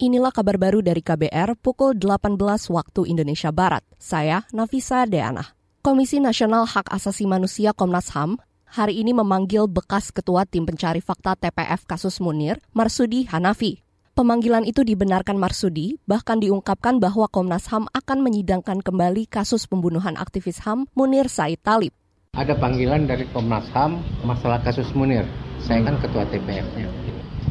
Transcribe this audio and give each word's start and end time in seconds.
Inilah 0.00 0.32
kabar 0.32 0.56
baru 0.56 0.80
dari 0.80 1.04
KBR 1.04 1.60
pukul 1.60 1.92
18 1.92 2.40
waktu 2.72 3.04
Indonesia 3.04 3.52
Barat. 3.52 3.84
Saya 4.00 4.48
Nafisa 4.48 5.04
Deana. 5.04 5.52
Komisi 5.84 6.24
Nasional 6.24 6.64
Hak 6.64 6.88
Asasi 6.88 7.28
Manusia 7.28 7.76
Komnas 7.76 8.08
HAM 8.16 8.40
hari 8.64 8.96
ini 9.04 9.12
memanggil 9.12 9.68
bekas 9.68 10.08
Ketua 10.08 10.48
Tim 10.48 10.64
Pencari 10.64 11.04
Fakta 11.04 11.36
TPF 11.36 11.84
kasus 11.84 12.16
Munir, 12.24 12.64
Marsudi 12.72 13.28
Hanafi. 13.28 13.84
Pemanggilan 14.16 14.64
itu 14.64 14.88
dibenarkan 14.88 15.36
Marsudi, 15.36 16.00
bahkan 16.08 16.40
diungkapkan 16.40 16.96
bahwa 16.96 17.28
Komnas 17.28 17.68
HAM 17.68 17.84
akan 17.92 18.24
menyidangkan 18.24 18.80
kembali 18.80 19.28
kasus 19.28 19.68
pembunuhan 19.68 20.16
aktivis 20.16 20.64
HAM 20.64 20.88
Munir 20.96 21.28
Said 21.28 21.60
Talib. 21.60 21.92
Ada 22.40 22.56
panggilan 22.56 23.04
dari 23.04 23.28
Komnas 23.36 23.68
HAM 23.76 24.00
masalah 24.24 24.64
kasus 24.64 24.88
Munir. 24.96 25.28
Saya 25.60 25.84
kan 25.84 26.00
ketua 26.00 26.24
TPF-nya 26.24 26.88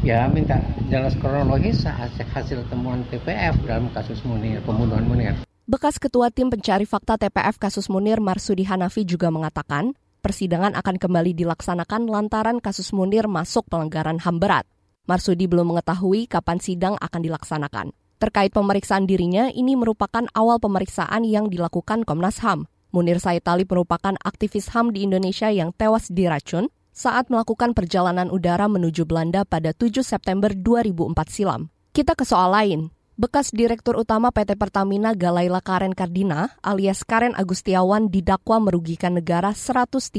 ya 0.00 0.24
minta 0.32 0.56
jelas 0.88 1.12
kronologis 1.20 1.84
hasil, 1.84 2.64
temuan 2.72 3.04
TPF 3.12 3.56
dalam 3.68 3.92
kasus 3.92 4.20
Munir, 4.24 4.60
pembunuhan 4.64 5.04
Munir. 5.04 5.34
Bekas 5.70 6.02
Ketua 6.02 6.34
Tim 6.34 6.50
Pencari 6.50 6.82
Fakta 6.82 7.14
TPF 7.14 7.60
kasus 7.60 7.86
Munir 7.86 8.18
Marsudi 8.18 8.66
Hanafi 8.66 9.06
juga 9.06 9.30
mengatakan, 9.30 9.94
persidangan 10.18 10.74
akan 10.74 10.96
kembali 10.98 11.32
dilaksanakan 11.36 12.10
lantaran 12.10 12.58
kasus 12.58 12.90
Munir 12.90 13.30
masuk 13.30 13.70
pelanggaran 13.70 14.18
HAM 14.18 14.42
berat. 14.42 14.66
Marsudi 15.06 15.46
belum 15.46 15.74
mengetahui 15.74 16.26
kapan 16.26 16.58
sidang 16.58 16.94
akan 16.98 17.20
dilaksanakan. 17.22 17.86
Terkait 18.20 18.52
pemeriksaan 18.52 19.08
dirinya, 19.08 19.48
ini 19.48 19.78
merupakan 19.78 20.26
awal 20.36 20.60
pemeriksaan 20.60 21.24
yang 21.24 21.48
dilakukan 21.48 22.04
Komnas 22.04 22.42
HAM. 22.44 22.68
Munir 22.90 23.22
Said 23.22 23.46
Talib 23.46 23.70
merupakan 23.70 24.18
aktivis 24.26 24.74
HAM 24.74 24.90
di 24.90 25.06
Indonesia 25.06 25.48
yang 25.48 25.70
tewas 25.70 26.10
diracun 26.10 26.68
saat 27.00 27.32
melakukan 27.32 27.72
perjalanan 27.72 28.28
udara 28.28 28.68
menuju 28.68 29.08
Belanda 29.08 29.48
pada 29.48 29.72
7 29.72 30.04
September 30.04 30.52
2004 30.52 31.16
silam. 31.32 31.72
Kita 31.96 32.12
ke 32.12 32.28
soal 32.28 32.52
lain. 32.52 32.92
Bekas 33.16 33.56
Direktur 33.56 33.96
Utama 33.96 34.28
PT 34.28 34.56
Pertamina 34.60 35.16
Galaila 35.16 35.64
Karen 35.64 35.96
Kardina 35.96 36.56
alias 36.60 37.04
Karen 37.08 37.32
Agustiawan 37.36 38.12
didakwa 38.12 38.60
merugikan 38.60 39.16
negara 39.16 39.56
113 39.56 40.12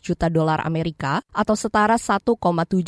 juta 0.00 0.32
dolar 0.32 0.64
Amerika 0.64 1.20
atau 1.36 1.52
setara 1.52 2.00
1,7 2.00 2.40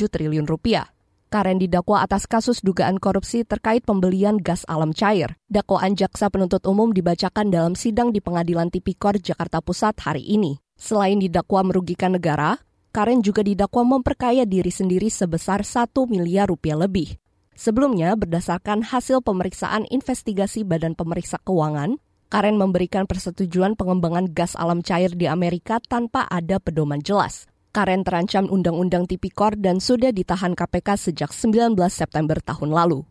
triliun 0.09 0.49
rupiah. 0.49 0.89
Karen 1.29 1.61
didakwa 1.61 2.01
atas 2.01 2.25
kasus 2.25 2.65
dugaan 2.65 2.97
korupsi 2.97 3.45
terkait 3.45 3.85
pembelian 3.85 4.41
gas 4.41 4.65
alam 4.69 4.93
cair. 4.97 5.37
Dakwaan 5.53 5.97
jaksa 5.97 6.33
penuntut 6.33 6.65
umum 6.65 6.93
dibacakan 6.93 7.53
dalam 7.53 7.77
sidang 7.77 8.09
di 8.09 8.25
Pengadilan 8.25 8.73
Tipikor 8.73 9.21
Jakarta 9.21 9.61
Pusat 9.65 10.01
hari 10.01 10.25
ini. 10.29 10.61
Selain 10.77 11.17
didakwa 11.17 11.65
merugikan 11.65 12.13
negara, 12.15 12.61
Karen 12.95 13.27
juga 13.27 13.43
didakwa 13.43 13.99
memperkaya 13.99 14.47
diri 14.47 14.71
sendiri 14.71 15.11
sebesar 15.11 15.67
1 15.67 15.91
miliar 16.07 16.47
rupiah 16.47 16.79
lebih. 16.79 17.19
Sebelumnya, 17.59 18.15
berdasarkan 18.15 18.87
hasil 18.87 19.19
pemeriksaan 19.19 19.83
investigasi 19.91 20.63
Badan 20.63 20.95
Pemeriksa 20.95 21.43
Keuangan, 21.43 21.99
Karen 22.31 22.55
memberikan 22.55 23.11
persetujuan 23.11 23.75
pengembangan 23.75 24.31
gas 24.31 24.55
alam 24.55 24.79
cair 24.79 25.11
di 25.11 25.27
Amerika 25.27 25.83
tanpa 25.83 26.31
ada 26.31 26.63
pedoman 26.63 27.03
jelas. 27.03 27.51
Karen 27.75 28.07
terancam 28.07 28.47
Undang-Undang 28.47 29.11
Tipikor 29.11 29.59
dan 29.59 29.83
sudah 29.83 30.15
ditahan 30.15 30.55
KPK 30.55 31.11
sejak 31.11 31.35
19 31.35 31.75
September 31.91 32.39
tahun 32.39 32.71
lalu. 32.71 33.03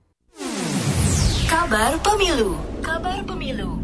Kabar 1.51 1.99
Pemilu 1.99 2.55
Kabar 2.79 3.19
Pemilu 3.27 3.83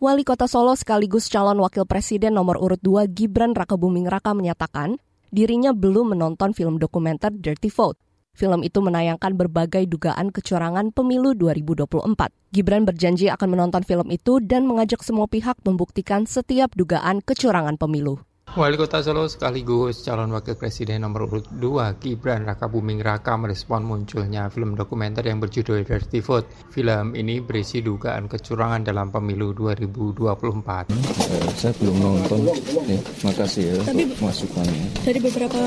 Wali 0.00 0.24
Kota 0.24 0.48
Solo 0.48 0.72
sekaligus 0.72 1.28
calon 1.28 1.60
wakil 1.60 1.84
presiden 1.84 2.32
nomor 2.32 2.56
urut 2.56 2.80
2 2.80 3.12
Gibran 3.12 3.52
Rakebuming 3.52 4.08
Raka 4.08 4.32
menyatakan 4.32 4.96
dirinya 5.32 5.72
belum 5.72 6.16
menonton 6.16 6.52
film 6.52 6.76
dokumenter 6.76 7.32
Dirty 7.32 7.72
Vote. 7.72 7.98
Film 8.38 8.62
itu 8.62 8.78
menayangkan 8.78 9.34
berbagai 9.34 9.90
dugaan 9.90 10.30
kecurangan 10.30 10.94
pemilu 10.94 11.34
2024. 11.34 12.30
Gibran 12.54 12.86
berjanji 12.86 13.26
akan 13.34 13.48
menonton 13.50 13.82
film 13.82 14.14
itu 14.14 14.38
dan 14.38 14.62
mengajak 14.62 15.02
semua 15.02 15.26
pihak 15.26 15.58
membuktikan 15.66 16.22
setiap 16.22 16.70
dugaan 16.78 17.18
kecurangan 17.18 17.74
pemilu. 17.74 18.27
Wali 18.58 18.74
Kota 18.74 18.98
Solo 19.06 19.30
sekaligus 19.30 20.02
calon 20.02 20.34
wakil 20.34 20.58
presiden 20.58 21.06
nomor 21.06 21.30
urut 21.30 21.46
2 21.46 21.94
Gibran 22.02 22.42
Raka 22.42 22.66
Buming 22.66 22.98
Raka 22.98 23.38
merespon 23.38 23.86
munculnya 23.86 24.50
film 24.50 24.74
dokumenter 24.74 25.22
yang 25.30 25.38
berjudul 25.38 25.86
Dirty 25.86 26.18
Vote. 26.18 26.50
Film 26.74 27.14
ini 27.14 27.38
berisi 27.38 27.78
dugaan 27.86 28.26
kecurangan 28.26 28.82
dalam 28.82 29.14
pemilu 29.14 29.54
2024. 29.54 30.90
Eh, 30.90 31.48
saya 31.54 31.70
belum 31.78 32.02
nonton, 32.02 32.50
nih, 32.82 32.98
makasih 33.22 33.62
ya 33.62 33.76
Tapi, 33.86 34.10
untuk 34.10 34.26
masukannya. 34.26 34.86
Dari 35.06 35.20
beberapa 35.22 35.60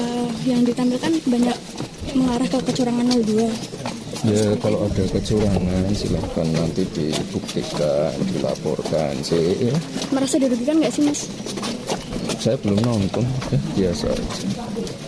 yang 0.44 0.62
ditampilkan 0.68 1.12
banyak 1.31 1.58
mengarah 2.12 2.47
ke 2.52 2.59
kecurangan 2.59 3.08
02. 3.08 4.28
Ya 4.28 4.52
kalau 4.59 4.85
ada 4.91 5.03
kecurangan 5.16 5.84
silahkan 5.96 6.47
nanti 6.52 6.84
dibuktikan, 6.91 8.12
dilaporkan 8.35 9.16
sih. 9.23 9.72
Ya. 9.72 9.75
Merasa 10.12 10.35
dirugikan 10.44 10.75
nggak 10.84 10.91
sih 10.91 11.08
mas? 11.08 11.31
Saya 12.41 12.57
belum 12.57 12.81
nonton, 12.81 13.22
ya 13.53 13.59
biasa 13.78 14.09
aja. 14.09 14.25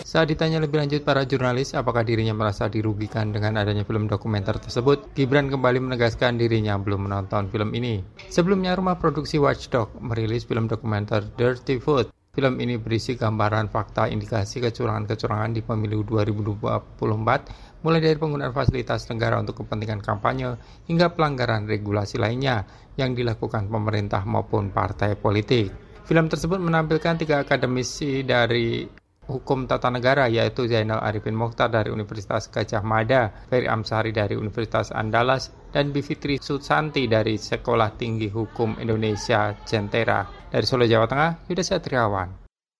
Saat 0.06 0.30
ditanya 0.30 0.62
lebih 0.62 0.78
lanjut 0.78 1.02
para 1.02 1.26
jurnalis 1.26 1.74
apakah 1.74 2.06
dirinya 2.06 2.30
merasa 2.30 2.70
dirugikan 2.70 3.34
dengan 3.34 3.58
adanya 3.58 3.82
film 3.82 4.06
dokumenter 4.06 4.54
tersebut, 4.62 5.10
Gibran 5.18 5.50
kembali 5.50 5.82
menegaskan 5.82 6.38
dirinya 6.38 6.78
belum 6.78 7.10
menonton 7.10 7.50
film 7.50 7.74
ini. 7.74 8.06
Sebelumnya, 8.30 8.78
rumah 8.78 9.02
produksi 9.02 9.42
Watchdog 9.42 9.90
merilis 9.98 10.46
film 10.46 10.70
dokumenter 10.70 11.26
Dirty 11.34 11.82
Food. 11.82 12.14
Film 12.34 12.62
ini 12.62 12.78
berisi 12.78 13.18
gambaran 13.18 13.70
fakta 13.70 14.06
indikasi 14.10 14.62
kecurangan-kecurangan 14.62 15.54
di 15.54 15.62
pemilu 15.66 16.06
2024, 16.06 17.82
mulai 17.82 17.98
dari 18.02 18.14
penggunaan 18.14 18.54
fasilitas 18.54 19.10
negara 19.10 19.42
untuk 19.42 19.62
kepentingan 19.62 20.02
kampanye 20.02 20.58
hingga 20.86 21.14
pelanggaran 21.14 21.66
regulasi 21.66 22.18
lainnya 22.18 22.66
yang 22.94 23.18
dilakukan 23.18 23.66
pemerintah 23.66 24.22
maupun 24.22 24.70
partai 24.70 25.18
politik. 25.18 25.93
Film 26.04 26.28
tersebut 26.28 26.60
menampilkan 26.60 27.16
tiga 27.16 27.40
akademisi 27.40 28.20
dari 28.28 28.84
Hukum 29.24 29.64
Tata 29.64 29.88
Negara 29.88 30.28
yaitu 30.28 30.68
Zainal 30.68 31.00
Arifin 31.00 31.32
Mokhtar 31.32 31.72
dari 31.72 31.88
Universitas 31.88 32.52
Gajah 32.52 32.84
Mada, 32.84 33.32
Ferry 33.48 33.64
Amsari 33.64 34.12
dari 34.12 34.36
Universitas 34.36 34.92
Andalas, 34.92 35.48
dan 35.72 35.96
Bivitri 35.96 36.36
Susanti 36.36 37.08
dari 37.08 37.40
Sekolah 37.40 37.96
Tinggi 37.96 38.28
Hukum 38.28 38.76
Indonesia 38.84 39.56
Jentera. 39.64 40.28
Dari 40.52 40.68
Solo, 40.68 40.84
Jawa 40.84 41.08
Tengah, 41.08 41.48
Yuda 41.48 41.64
Satriawan. 41.64 42.28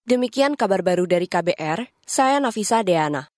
Demikian 0.05 0.53
kabar 0.53 0.85
baru 0.85 1.09
dari 1.09 1.25
KBR, 1.25 2.05
saya 2.05 2.37
Nafisa 2.45 2.85
Deana. 2.85 3.34